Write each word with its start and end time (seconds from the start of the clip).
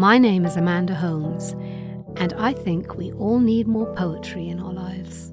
My 0.00 0.16
name 0.16 0.46
is 0.46 0.56
Amanda 0.56 0.94
Holmes, 0.94 1.52
and 2.16 2.32
I 2.32 2.54
think 2.54 2.96
we 2.96 3.12
all 3.12 3.38
need 3.38 3.68
more 3.68 3.92
poetry 3.94 4.48
in 4.48 4.58
our 4.58 4.72
lives. 4.72 5.30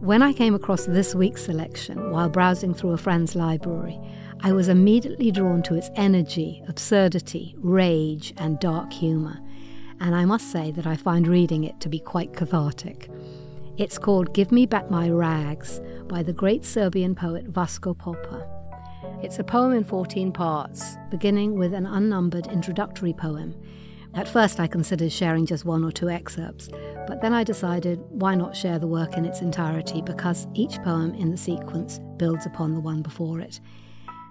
When 0.00 0.22
I 0.22 0.34
came 0.34 0.54
across 0.54 0.84
this 0.84 1.14
week's 1.14 1.44
selection 1.44 2.10
while 2.10 2.28
browsing 2.28 2.74
through 2.74 2.90
a 2.90 2.98
friend's 2.98 3.34
library, 3.34 3.98
I 4.42 4.52
was 4.52 4.68
immediately 4.68 5.30
drawn 5.30 5.62
to 5.62 5.74
its 5.74 5.88
energy, 5.94 6.62
absurdity, 6.68 7.54
rage, 7.58 8.34
and 8.36 8.58
dark 8.58 8.92
humour, 8.92 9.38
and 10.00 10.14
I 10.14 10.24
must 10.24 10.52
say 10.52 10.70
that 10.72 10.86
I 10.86 10.96
find 10.96 11.26
reading 11.26 11.64
it 11.64 11.80
to 11.80 11.88
be 11.88 12.00
quite 12.00 12.34
cathartic. 12.34 13.08
It's 13.80 13.96
called 13.96 14.34
Give 14.34 14.52
Me 14.52 14.66
Back 14.66 14.90
My 14.90 15.08
Rags 15.08 15.80
by 16.06 16.22
the 16.22 16.34
great 16.34 16.66
Serbian 16.66 17.14
poet 17.14 17.50
Vasko 17.50 17.96
Popa. 17.96 18.46
It's 19.22 19.38
a 19.38 19.42
poem 19.42 19.72
in 19.72 19.84
14 19.84 20.32
parts, 20.32 20.98
beginning 21.10 21.54
with 21.54 21.72
an 21.72 21.86
unnumbered 21.86 22.46
introductory 22.48 23.14
poem. 23.14 23.58
At 24.12 24.28
first, 24.28 24.60
I 24.60 24.66
considered 24.66 25.10
sharing 25.10 25.46
just 25.46 25.64
one 25.64 25.82
or 25.82 25.90
two 25.90 26.10
excerpts, 26.10 26.68
but 27.06 27.22
then 27.22 27.32
I 27.32 27.42
decided 27.42 28.00
why 28.10 28.34
not 28.34 28.54
share 28.54 28.78
the 28.78 28.86
work 28.86 29.16
in 29.16 29.24
its 29.24 29.40
entirety 29.40 30.02
because 30.02 30.46
each 30.52 30.76
poem 30.82 31.14
in 31.14 31.30
the 31.30 31.38
sequence 31.38 32.00
builds 32.18 32.44
upon 32.44 32.74
the 32.74 32.80
one 32.80 33.00
before 33.00 33.40
it. 33.40 33.60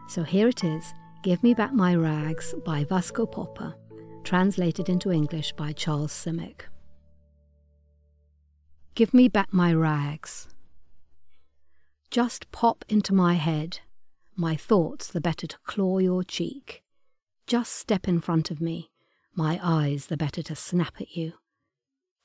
So 0.09 0.21
here 0.21 0.49
it 0.49 0.63
is 0.63 0.93
Give 1.23 1.41
Me 1.41 1.55
Back 1.55 1.73
My 1.73 1.95
Rags 1.95 2.53
by 2.63 2.83
Vasko 2.83 3.25
Popa, 3.25 3.75
translated 4.23 4.89
into 4.89 5.11
English 5.11 5.53
by 5.53 5.71
Charles 5.71 6.13
Simic. 6.13 6.65
Give 8.99 9.13
me 9.13 9.29
back 9.29 9.53
my 9.53 9.73
rags. 9.73 10.49
Just 12.11 12.51
pop 12.51 12.83
into 12.89 13.13
my 13.13 13.35
head 13.35 13.79
my 14.35 14.57
thoughts 14.57 15.07
the 15.07 15.21
better 15.21 15.47
to 15.47 15.57
claw 15.59 15.99
your 15.99 16.21
cheek. 16.21 16.83
Just 17.47 17.71
step 17.75 18.09
in 18.09 18.19
front 18.19 18.51
of 18.51 18.59
me, 18.59 18.89
my 19.33 19.57
eyes 19.63 20.07
the 20.07 20.17
better 20.17 20.43
to 20.43 20.53
snap 20.53 20.95
at 20.99 21.15
you. 21.15 21.35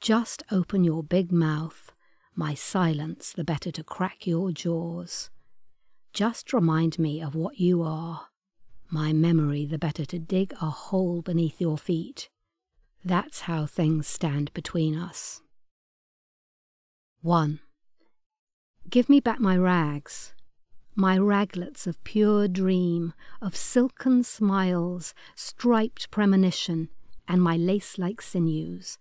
Just 0.01 0.43
open 0.51 0.83
your 0.83 1.05
big 1.05 1.31
mouth, 1.31 1.93
my 2.35 2.55
silence 2.55 3.31
the 3.31 3.45
better 3.45 3.71
to 3.71 3.85
crack 3.85 4.27
your 4.27 4.51
jaws. 4.51 5.31
Just 6.13 6.53
remind 6.53 6.99
me 6.99 7.23
of 7.23 7.37
what 7.37 7.61
you 7.61 7.85
are, 7.85 8.31
my 8.91 9.13
memory 9.13 9.65
the 9.65 9.79
better 9.79 10.05
to 10.07 10.19
dig 10.19 10.53
a 10.55 10.71
hole 10.71 11.23
beneath 11.23 11.61
your 11.61 11.79
feet. 11.79 12.31
That's 13.05 13.43
how 13.43 13.65
things 13.65 14.09
stand 14.09 14.53
between 14.55 14.99
us. 14.99 15.41
1. 17.25 17.59
Give 18.91 19.09
me 19.09 19.19
back 19.19 19.41
my 19.41 19.57
rags, 19.57 20.35
my 20.95 21.17
raglets 21.17 21.87
of 21.87 22.05
pure 22.05 22.47
dream, 22.49 23.15
of 23.41 23.57
silken 23.57 24.23
smiles, 24.23 25.15
striped 25.35 26.11
premonition, 26.11 26.91
and 27.27 27.41
my 27.41 27.57
lace 27.57 27.97
like 27.97 28.21
sinews. 28.21 28.99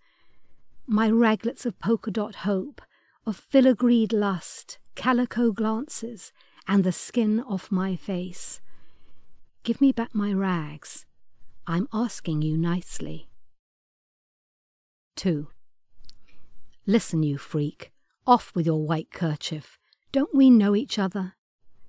My 0.88 1.10
raglets 1.10 1.66
of 1.66 1.78
polka 1.80 2.12
dot 2.12 2.36
hope, 2.48 2.82
of 3.26 3.38
filigreed 3.52 4.14
lust, 4.14 4.80
calico 4.96 5.52
glances, 5.52 6.32
and 6.66 6.86
the 6.86 6.94
skin 6.94 7.42
off 7.42 7.74
my 7.74 7.98
face. 7.98 8.62
Give 9.64 9.82
me 9.82 9.92
back 9.92 10.16
my 10.16 10.32
rags. 10.32 11.06
I'm 11.68 11.90
asking 11.92 12.42
you 12.42 12.56
nicely. 12.56 13.28
2. 15.18 15.50
Listen, 16.88 17.22
you 17.22 17.38
freak. 17.38 17.93
Off 18.26 18.52
with 18.56 18.66
your 18.66 18.86
white 18.86 19.12
kerchief. 19.12 19.78
Don't 20.12 20.34
we 20.34 20.50
know 20.50 20.76
each 20.76 20.98
other? 20.98 21.34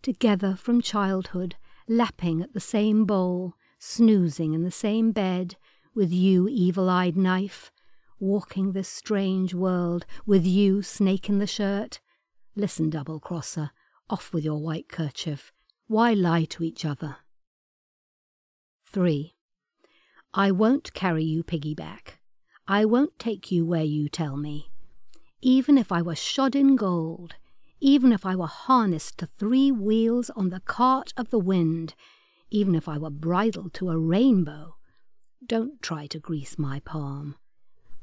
together 0.04 0.54
from 0.54 0.82
childhood, 0.82 1.56
lapping 1.88 2.42
at 2.42 2.52
the 2.52 2.60
same 2.60 3.06
bowl, 3.06 3.54
snoozing 3.78 4.52
in 4.52 4.62
the 4.62 4.70
same 4.70 5.10
bed, 5.12 5.56
with 5.94 6.12
you, 6.12 6.46
evil 6.46 6.90
eyed 6.90 7.16
knife, 7.16 7.72
walking 8.20 8.72
this 8.72 8.88
strange 8.88 9.54
world, 9.54 10.04
with 10.26 10.44
you, 10.44 10.82
snake 10.82 11.28
in 11.30 11.38
the 11.38 11.46
shirt. 11.46 12.00
Listen, 12.54 12.90
double 12.90 13.18
crosser, 13.18 13.70
off 14.10 14.32
with 14.34 14.44
your 14.44 14.60
white 14.60 14.88
kerchief. 14.88 15.52
Why 15.86 16.12
lie 16.12 16.44
to 16.44 16.62
each 16.62 16.84
other? 16.84 17.16
3. 18.86 19.34
I 20.34 20.50
won't 20.50 20.92
carry 20.92 21.24
you 21.24 21.42
piggyback. 21.42 22.18
I 22.68 22.84
won't 22.84 23.18
take 23.18 23.50
you 23.50 23.64
where 23.64 23.84
you 23.84 24.10
tell 24.10 24.36
me. 24.36 24.70
Even 25.46 25.76
if 25.76 25.92
I 25.92 26.00
were 26.00 26.16
shod 26.16 26.56
in 26.56 26.74
gold, 26.74 27.34
even 27.78 28.12
if 28.12 28.24
I 28.24 28.34
were 28.34 28.46
harnessed 28.46 29.18
to 29.18 29.26
three 29.26 29.70
wheels 29.70 30.30
on 30.30 30.48
the 30.48 30.60
cart 30.60 31.12
of 31.18 31.28
the 31.28 31.38
wind, 31.38 31.94
even 32.50 32.74
if 32.74 32.88
I 32.88 32.96
were 32.96 33.10
bridled 33.10 33.74
to 33.74 33.90
a 33.90 33.98
rainbow, 33.98 34.76
don't 35.46 35.82
try 35.82 36.06
to 36.06 36.18
grease 36.18 36.58
my 36.58 36.80
palm. 36.80 37.36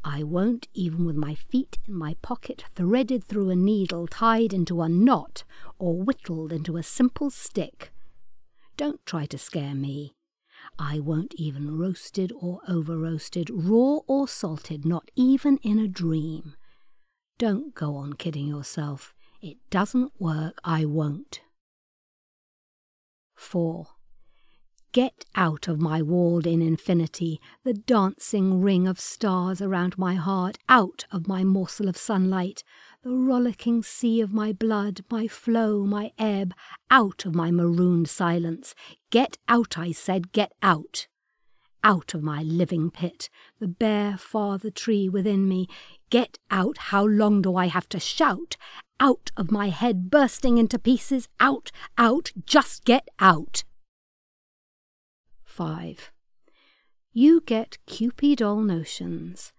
I 0.03 0.21
won't, 0.21 0.67
even 0.75 1.03
with 1.03 1.15
my 1.15 1.33
feet 1.33 1.79
in 1.87 1.95
my 1.95 2.13
pocket, 2.21 2.63
threaded 2.75 3.23
through 3.23 3.49
a 3.49 3.55
needle, 3.55 4.05
tied 4.05 4.53
into 4.53 4.83
a 4.83 4.87
knot, 4.87 5.43
or 5.79 5.99
whittled 5.99 6.53
into 6.53 6.77
a 6.77 6.83
simple 6.83 7.31
stick. 7.31 7.91
Don't 8.77 9.03
try 9.03 9.25
to 9.25 9.39
scare 9.39 9.73
me. 9.73 10.13
I 10.77 10.99
won't 10.99 11.33
even 11.37 11.75
roasted 11.79 12.31
or 12.39 12.59
over 12.67 12.99
roasted, 12.99 13.49
raw 13.51 14.01
or 14.05 14.27
salted, 14.27 14.85
not 14.85 15.09
even 15.15 15.57
in 15.63 15.79
a 15.79 15.87
dream. 15.87 16.53
Don't 17.41 17.73
go 17.73 17.95
on 17.95 18.13
kidding 18.13 18.45
yourself. 18.45 19.15
It 19.41 19.57
doesn't 19.71 20.11
work, 20.19 20.59
I 20.63 20.85
won't. 20.85 21.41
4. 23.33 23.87
Get 24.91 25.25
out 25.33 25.67
of 25.67 25.81
my 25.81 26.03
walled 26.03 26.45
in 26.45 26.61
infinity, 26.61 27.41
the 27.63 27.73
dancing 27.73 28.61
ring 28.61 28.87
of 28.87 28.99
stars 28.99 29.59
around 29.59 29.97
my 29.97 30.13
heart, 30.13 30.59
out 30.69 31.05
of 31.11 31.27
my 31.27 31.43
morsel 31.43 31.89
of 31.89 31.97
sunlight, 31.97 32.63
the 33.01 33.09
rollicking 33.09 33.81
sea 33.81 34.21
of 34.21 34.31
my 34.31 34.53
blood, 34.53 35.01
my 35.09 35.27
flow, 35.27 35.83
my 35.83 36.11
ebb, 36.19 36.53
out 36.91 37.25
of 37.25 37.33
my 37.33 37.49
marooned 37.49 38.07
silence. 38.07 38.75
Get 39.09 39.39
out, 39.47 39.79
I 39.79 39.93
said, 39.93 40.31
get 40.31 40.51
out. 40.61 41.07
Out 41.83 42.13
of 42.13 42.21
my 42.21 42.43
living 42.43 42.91
pit, 42.91 43.29
the 43.59 43.67
bare 43.67 44.17
father 44.17 44.69
tree 44.69 45.09
within 45.09 45.47
me. 45.47 45.67
Get 46.09 46.37
out, 46.51 46.77
how 46.77 47.05
long 47.05 47.41
do 47.41 47.55
I 47.55 47.67
have 47.67 47.89
to 47.89 47.99
shout? 47.99 48.55
out 49.01 49.31
of 49.35 49.51
my 49.51 49.69
head, 49.69 50.11
bursting 50.11 50.59
into 50.59 50.77
pieces. 50.77 51.27
Out, 51.39 51.71
out, 51.97 52.31
just 52.45 52.85
get 52.85 53.09
out. 53.19 53.63
5. 55.43 56.11
You 57.11 57.41
get 57.41 57.79
kewpie 57.87 58.37
doll 58.37 58.61
notions. 58.61 59.51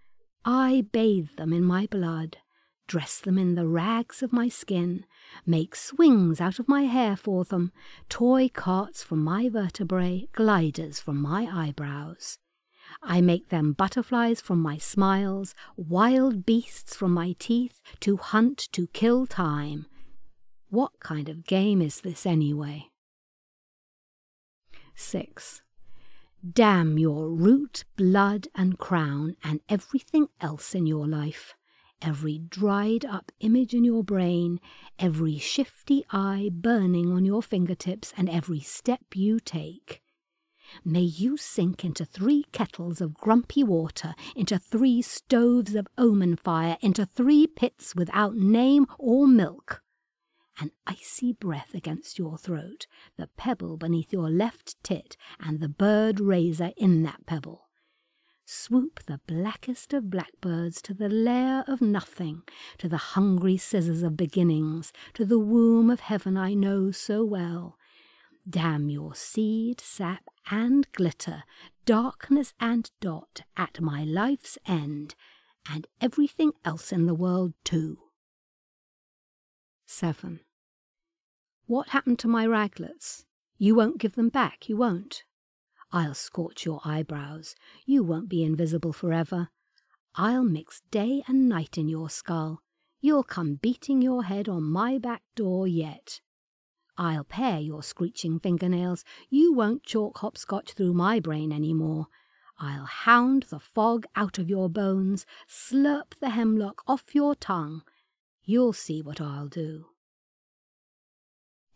I 0.44 0.86
bathe 0.92 1.30
them 1.36 1.52
in 1.52 1.64
my 1.64 1.86
blood, 1.90 2.38
dress 2.86 3.20
them 3.20 3.38
in 3.38 3.54
the 3.54 3.66
rags 3.66 4.22
of 4.22 4.32
my 4.32 4.48
skin, 4.48 5.04
make 5.46 5.74
swings 5.74 6.40
out 6.40 6.58
of 6.58 6.68
my 6.68 6.82
hair 6.82 7.16
for 7.16 7.44
them, 7.44 7.72
toy 8.08 8.48
carts 8.48 9.02
from 9.02 9.22
my 9.22 9.48
vertebrae, 9.48 10.28
gliders 10.32 11.00
from 11.00 11.20
my 11.20 11.48
eyebrows. 11.52 12.38
I 13.02 13.20
make 13.20 13.48
them 13.48 13.72
butterflies 13.72 14.40
from 14.40 14.60
my 14.60 14.76
smiles, 14.76 15.54
wild 15.76 16.44
beasts 16.44 16.94
from 16.94 17.12
my 17.12 17.34
teeth, 17.38 17.80
to 18.00 18.16
hunt, 18.16 18.68
to 18.72 18.86
kill 18.88 19.26
time. 19.26 19.86
What 20.68 21.00
kind 21.00 21.28
of 21.28 21.46
game 21.46 21.80
is 21.80 22.00
this 22.00 22.26
anyway? 22.26 22.90
6. 24.94 25.62
Damn 26.50 26.98
your 26.98 27.28
root, 27.28 27.84
blood, 27.96 28.48
and 28.54 28.78
crown, 28.78 29.36
and 29.44 29.60
everything 29.68 30.28
else 30.40 30.74
in 30.74 30.86
your 30.86 31.06
life. 31.06 31.54
Every 32.04 32.38
dried 32.38 33.04
up 33.04 33.30
image 33.38 33.74
in 33.74 33.84
your 33.84 34.02
brain, 34.02 34.60
every 34.98 35.38
shifty 35.38 36.04
eye 36.10 36.50
burning 36.52 37.12
on 37.12 37.24
your 37.24 37.42
fingertips, 37.42 38.12
and 38.16 38.28
every 38.28 38.58
step 38.58 39.14
you 39.14 39.38
take. 39.38 40.02
May 40.84 41.02
you 41.02 41.36
sink 41.36 41.84
into 41.84 42.04
three 42.04 42.44
kettles 42.50 43.00
of 43.00 43.14
grumpy 43.14 43.62
water, 43.62 44.16
into 44.34 44.58
three 44.58 45.00
stoves 45.00 45.76
of 45.76 45.86
omen 45.96 46.34
fire, 46.34 46.76
into 46.80 47.06
three 47.06 47.46
pits 47.46 47.94
without 47.94 48.34
name 48.34 48.86
or 48.98 49.28
milk. 49.28 49.82
An 50.58 50.72
icy 50.86 51.32
breath 51.32 51.72
against 51.72 52.18
your 52.18 52.36
throat, 52.36 52.86
the 53.16 53.28
pebble 53.36 53.76
beneath 53.76 54.12
your 54.12 54.28
left 54.28 54.76
tit, 54.82 55.16
and 55.38 55.60
the 55.60 55.68
bird 55.68 56.18
razor 56.18 56.72
in 56.76 57.04
that 57.04 57.26
pebble. 57.26 57.68
Swoop 58.54 59.00
the 59.06 59.18
blackest 59.26 59.94
of 59.94 60.10
blackbirds 60.10 60.82
to 60.82 60.92
the 60.92 61.08
lair 61.08 61.64
of 61.66 61.80
nothing, 61.80 62.42
to 62.76 62.86
the 62.86 62.98
hungry 62.98 63.56
scissors 63.56 64.02
of 64.02 64.14
beginnings, 64.14 64.92
to 65.14 65.24
the 65.24 65.38
womb 65.38 65.88
of 65.88 66.00
heaven 66.00 66.36
I 66.36 66.52
know 66.52 66.90
so 66.90 67.24
well, 67.24 67.78
Damn 68.48 68.90
your 68.90 69.14
seed, 69.14 69.80
sap, 69.80 70.28
and 70.50 70.86
glitter, 70.92 71.44
darkness 71.86 72.52
and 72.60 72.90
dot 73.00 73.40
at 73.56 73.80
my 73.80 74.04
life's 74.04 74.58
end, 74.66 75.14
and 75.66 75.86
everything 75.98 76.52
else 76.62 76.92
in 76.92 77.06
the 77.06 77.14
world 77.14 77.54
too. 77.64 77.98
7. 79.86 80.40
What 81.64 81.88
happened 81.88 82.18
to 82.18 82.28
my 82.28 82.46
raglets? 82.46 83.24
You 83.56 83.74
won't 83.74 83.98
give 83.98 84.14
them 84.14 84.28
back, 84.28 84.68
you 84.68 84.76
won't. 84.76 85.24
I'll 85.92 86.14
scorch 86.14 86.64
your 86.64 86.80
eyebrows. 86.84 87.54
You 87.84 88.02
won't 88.02 88.28
be 88.28 88.42
invisible 88.42 88.94
forever. 88.94 89.50
I'll 90.14 90.44
mix 90.44 90.82
day 90.90 91.22
and 91.28 91.48
night 91.48 91.76
in 91.76 91.88
your 91.88 92.08
skull. 92.08 92.62
You'll 93.00 93.24
come 93.24 93.56
beating 93.56 94.00
your 94.00 94.24
head 94.24 94.48
on 94.48 94.62
my 94.62 94.96
back 94.96 95.22
door 95.34 95.68
yet. 95.68 96.20
I'll 96.96 97.24
pare 97.24 97.58
your 97.58 97.82
screeching 97.82 98.38
fingernails. 98.38 99.04
You 99.28 99.52
won't 99.52 99.82
chalk 99.82 100.18
hopscotch 100.18 100.72
through 100.72 100.94
my 100.94 101.20
brain 101.20 101.52
any 101.52 101.74
more. 101.74 102.06
I'll 102.58 102.84
hound 102.84 103.46
the 103.50 103.58
fog 103.58 104.06
out 104.14 104.38
of 104.38 104.48
your 104.48 104.68
bones, 104.68 105.26
slurp 105.48 106.14
the 106.20 106.30
hemlock 106.30 106.82
off 106.86 107.14
your 107.14 107.34
tongue. 107.34 107.82
You'll 108.44 108.72
see 108.72 109.02
what 109.02 109.20
I'll 109.20 109.48
do. 109.48 109.86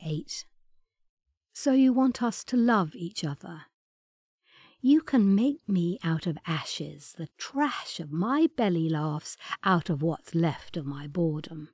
8. 0.05 0.47
So 1.53 1.73
you 1.73 1.93
want 1.93 2.23
us 2.23 2.45
to 2.45 2.57
love 2.57 2.95
each 2.95 3.25
other. 3.25 3.63
You 4.81 5.01
can 5.01 5.35
make 5.35 5.67
me 5.69 5.99
out 6.05 6.27
of 6.27 6.39
ashes, 6.47 7.15
the 7.17 7.29
trash 7.39 7.99
of 7.99 8.13
my 8.13 8.49
belly 8.57 8.89
laughs 8.89 9.37
out 9.65 9.89
of 9.91 10.03
what's 10.03 10.35
left 10.35 10.77
of 10.77 10.85
my 10.87 11.07
boredom. 11.07 11.71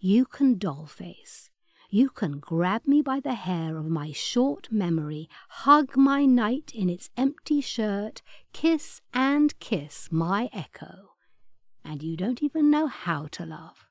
You 0.00 0.26
can 0.26 0.58
dollface. 0.58 1.48
You 1.90 2.10
can 2.10 2.40
grab 2.40 2.86
me 2.86 3.02
by 3.02 3.20
the 3.20 3.34
hair 3.34 3.76
of 3.76 3.86
my 3.86 4.10
short 4.10 4.70
memory, 4.72 5.28
hug 5.48 5.96
my 5.96 6.24
night 6.24 6.72
in 6.74 6.90
its 6.90 7.08
empty 7.16 7.60
shirt, 7.60 8.20
kiss 8.52 9.00
and 9.12 9.58
kiss 9.60 10.08
my 10.10 10.50
echo. 10.52 11.12
And 11.84 12.02
you 12.02 12.16
don't 12.16 12.42
even 12.42 12.70
know 12.70 12.88
how 12.88 13.28
to 13.32 13.46
love. 13.46 13.86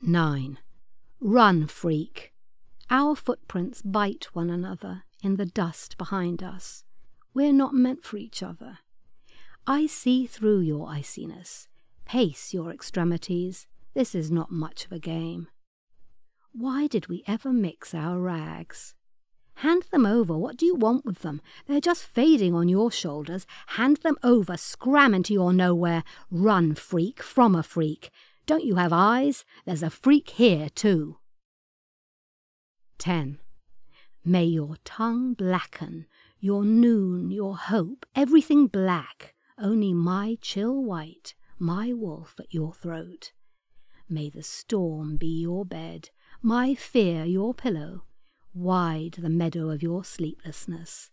9. 0.00 0.58
Run, 1.20 1.66
freak. 1.66 2.32
Our 2.88 3.14
footprints 3.14 3.82
bite 3.82 4.28
one 4.32 4.48
another 4.48 5.02
in 5.22 5.36
the 5.36 5.46
dust 5.46 5.98
behind 5.98 6.42
us. 6.42 6.84
We're 7.34 7.52
not 7.52 7.74
meant 7.74 8.04
for 8.04 8.16
each 8.16 8.42
other. 8.42 8.78
I 9.66 9.86
see 9.86 10.26
through 10.26 10.60
your 10.60 10.88
iciness. 10.88 11.68
Pace 12.04 12.54
your 12.54 12.70
extremities. 12.70 13.66
This 13.94 14.14
is 14.14 14.30
not 14.30 14.50
much 14.52 14.84
of 14.84 14.92
a 14.92 14.98
game. 14.98 15.48
Why 16.52 16.86
did 16.86 17.08
we 17.08 17.24
ever 17.26 17.52
mix 17.52 17.94
our 17.94 18.18
rags? 18.18 18.94
Hand 19.56 19.84
them 19.90 20.06
over. 20.06 20.36
What 20.36 20.56
do 20.56 20.66
you 20.66 20.74
want 20.74 21.04
with 21.04 21.20
them? 21.20 21.40
They're 21.66 21.80
just 21.80 22.04
fading 22.04 22.54
on 22.54 22.68
your 22.68 22.90
shoulders. 22.90 23.46
Hand 23.68 23.98
them 23.98 24.16
over. 24.22 24.56
Scram 24.56 25.14
into 25.14 25.32
your 25.32 25.52
nowhere. 25.52 26.04
Run, 26.30 26.74
freak, 26.74 27.22
from 27.22 27.54
a 27.54 27.62
freak. 27.62 28.10
Don't 28.44 28.64
you 28.64 28.76
have 28.76 28.92
eyes? 28.92 29.44
There's 29.64 29.82
a 29.82 29.90
freak 29.90 30.30
here, 30.30 30.68
too. 30.68 31.18
10. 32.98 33.38
May 34.28 34.46
your 34.46 34.74
tongue 34.82 35.34
blacken, 35.34 36.06
your 36.40 36.64
noon, 36.64 37.30
your 37.30 37.56
hope, 37.56 38.04
everything 38.16 38.66
black, 38.66 39.36
only 39.56 39.94
my 39.94 40.36
chill 40.40 40.82
white, 40.82 41.36
my 41.60 41.92
wolf 41.92 42.34
at 42.40 42.52
your 42.52 42.74
throat. 42.74 43.30
May 44.08 44.28
the 44.28 44.42
storm 44.42 45.16
be 45.16 45.28
your 45.28 45.64
bed, 45.64 46.10
my 46.42 46.74
fear 46.74 47.24
your 47.24 47.54
pillow, 47.54 48.02
wide 48.52 49.12
the 49.12 49.30
meadow 49.30 49.70
of 49.70 49.80
your 49.80 50.02
sleeplessness. 50.02 51.12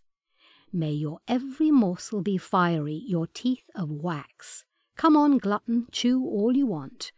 May 0.72 0.90
your 0.90 1.20
every 1.28 1.70
morsel 1.70 2.20
be 2.20 2.36
fiery, 2.36 3.00
your 3.06 3.28
teeth 3.28 3.70
of 3.76 3.90
wax. 3.92 4.64
Come 4.96 5.16
on, 5.16 5.38
glutton, 5.38 5.86
chew 5.92 6.20
all 6.20 6.56
you 6.56 6.66
want 6.66 7.12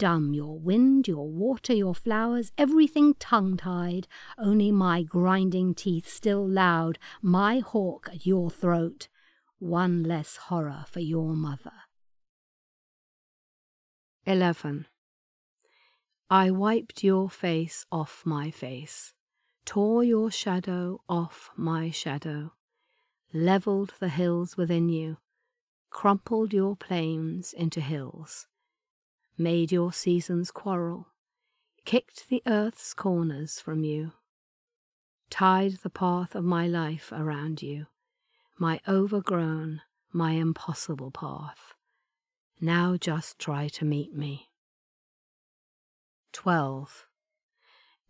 dumb, 0.00 0.32
your 0.32 0.58
wind, 0.58 1.06
your 1.06 1.28
water, 1.28 1.74
your 1.74 1.94
flowers, 1.94 2.52
everything 2.56 3.12
tongue 3.18 3.58
tied, 3.58 4.08
only 4.38 4.72
my 4.72 5.02
grinding 5.02 5.74
teeth 5.74 6.08
still 6.08 6.48
loud, 6.48 6.98
my 7.20 7.58
hawk 7.58 8.08
at 8.10 8.24
your 8.24 8.50
throat, 8.50 9.08
one 9.58 10.02
less 10.02 10.38
horror 10.48 10.86
for 10.88 11.00
your 11.00 11.34
mother. 11.34 11.72
11. 14.24 14.86
I 16.30 16.50
wiped 16.50 17.04
your 17.04 17.28
face 17.28 17.84
off 17.92 18.22
my 18.24 18.50
face, 18.50 19.12
tore 19.66 20.02
your 20.02 20.30
shadow 20.30 21.02
off 21.10 21.50
my 21.56 21.90
shadow, 21.90 22.52
levelled 23.34 23.92
the 24.00 24.08
hills 24.08 24.56
within 24.56 24.88
you, 24.88 25.18
crumpled 25.90 26.54
your 26.54 26.74
plains 26.74 27.52
into 27.52 27.82
hills 27.82 28.46
made 29.40 29.72
your 29.72 29.90
seasons 29.90 30.50
quarrel, 30.50 31.08
kicked 31.86 32.28
the 32.28 32.42
earth's 32.46 32.92
corners 32.92 33.58
from 33.58 33.82
you, 33.82 34.12
tied 35.30 35.72
the 35.82 35.88
path 35.88 36.34
of 36.34 36.44
my 36.44 36.66
life 36.66 37.10
around 37.10 37.62
you, 37.62 37.86
my 38.58 38.78
overgrown, 38.86 39.80
my 40.12 40.32
impossible 40.32 41.10
path. 41.10 41.72
Now 42.60 42.98
just 42.98 43.38
try 43.38 43.68
to 43.68 43.86
meet 43.86 44.14
me. 44.14 44.50
12. 46.32 47.06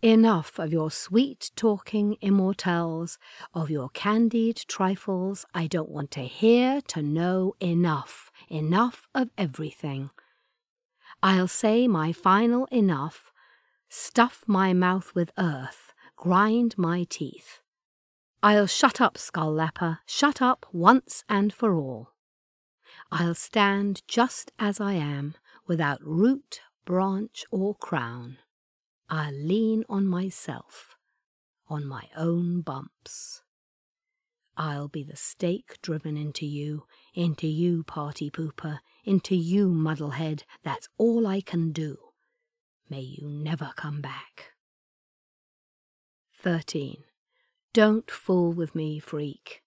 Enough 0.02 0.58
of 0.58 0.72
your 0.72 0.90
sweet 0.90 1.52
talking 1.54 2.16
immortelles, 2.20 3.18
of 3.54 3.70
your 3.70 3.88
candied 3.90 4.64
trifles. 4.66 5.46
I 5.54 5.68
don't 5.68 5.90
want 5.90 6.10
to 6.12 6.22
hear, 6.22 6.80
to 6.88 7.02
know 7.02 7.54
enough, 7.60 8.32
enough 8.48 9.06
of 9.14 9.30
everything. 9.38 10.10
I'll 11.22 11.48
say 11.48 11.86
my 11.86 12.12
final 12.12 12.64
enough, 12.66 13.30
stuff 13.88 14.44
my 14.46 14.72
mouth 14.72 15.14
with 15.14 15.32
earth, 15.38 15.92
grind 16.16 16.78
my 16.78 17.04
teeth. 17.08 17.60
I'll 18.42 18.66
shut 18.66 19.02
up, 19.02 19.18
skull 19.18 19.52
lapper, 19.52 19.98
shut 20.06 20.40
up 20.40 20.64
once 20.72 21.24
and 21.28 21.52
for 21.52 21.74
all. 21.74 22.14
I'll 23.12 23.34
stand 23.34 24.02
just 24.08 24.50
as 24.58 24.80
I 24.80 24.94
am, 24.94 25.34
without 25.66 26.02
root, 26.02 26.60
branch, 26.86 27.44
or 27.50 27.74
crown. 27.74 28.38
I'll 29.10 29.34
lean 29.34 29.84
on 29.88 30.06
myself, 30.06 30.96
on 31.68 31.86
my 31.86 32.04
own 32.16 32.62
bumps. 32.62 33.42
I'll 34.56 34.88
be 34.88 35.04
the 35.04 35.16
stake 35.16 35.78
driven 35.82 36.16
into 36.16 36.46
you, 36.46 36.84
into 37.14 37.46
you, 37.46 37.82
party 37.84 38.30
pooper, 38.30 38.78
into 39.04 39.34
you, 39.34 39.70
muddlehead. 39.70 40.42
That's 40.62 40.88
all 40.98 41.26
I 41.26 41.40
can 41.40 41.72
do. 41.72 41.98
May 42.88 43.00
you 43.00 43.28
never 43.28 43.72
come 43.76 44.00
back. 44.00 44.52
13. 46.38 47.04
Don't 47.72 48.10
fool 48.10 48.52
with 48.52 48.74
me, 48.74 48.98
freak. 48.98 49.62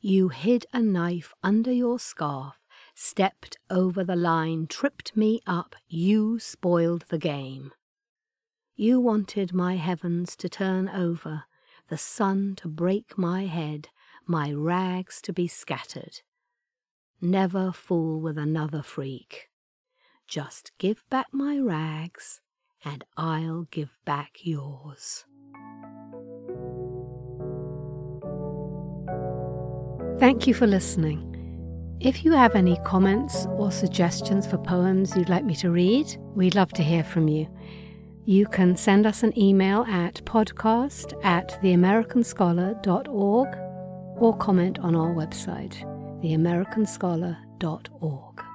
You 0.00 0.28
hid 0.28 0.66
a 0.72 0.80
knife 0.80 1.34
under 1.42 1.72
your 1.72 1.98
scarf, 1.98 2.54
stepped 2.94 3.56
over 3.68 4.04
the 4.04 4.16
line, 4.16 4.66
tripped 4.66 5.16
me 5.16 5.40
up, 5.46 5.74
you 5.88 6.38
spoiled 6.38 7.04
the 7.08 7.18
game. 7.18 7.72
You 8.76 9.00
wanted 9.00 9.52
my 9.52 9.76
heavens 9.76 10.36
to 10.36 10.48
turn 10.48 10.88
over, 10.88 11.44
the 11.88 11.98
sun 11.98 12.54
to 12.56 12.68
break 12.68 13.18
my 13.18 13.46
head, 13.46 13.88
my 14.26 14.52
rags 14.52 15.20
to 15.22 15.32
be 15.32 15.46
scattered. 15.46 16.22
Never 17.24 17.72
fool 17.72 18.20
with 18.20 18.36
another 18.36 18.82
freak. 18.82 19.48
Just 20.28 20.72
give 20.76 21.08
back 21.08 21.28
my 21.32 21.58
rags, 21.58 22.42
and 22.84 23.02
I'll 23.16 23.62
give 23.70 23.96
back 24.04 24.40
yours. 24.42 25.24
Thank 30.18 30.46
you 30.46 30.52
for 30.52 30.66
listening. 30.66 31.96
If 31.98 32.26
you 32.26 32.32
have 32.32 32.54
any 32.54 32.76
comments 32.84 33.46
or 33.52 33.72
suggestions 33.72 34.46
for 34.46 34.58
poems 34.58 35.16
you'd 35.16 35.30
like 35.30 35.46
me 35.46 35.54
to 35.56 35.70
read, 35.70 36.14
we'd 36.34 36.54
love 36.54 36.74
to 36.74 36.82
hear 36.82 37.04
from 37.04 37.28
you. 37.28 37.48
You 38.26 38.44
can 38.44 38.76
send 38.76 39.06
us 39.06 39.22
an 39.22 39.32
email 39.38 39.86
at 39.88 40.22
podcast 40.26 41.14
at 41.24 41.58
theamericanscholar.org 41.62 43.48
or 44.20 44.36
comment 44.36 44.78
on 44.80 44.94
our 44.94 45.14
website, 45.14 45.90
theamericanscholar.org. 46.24 48.53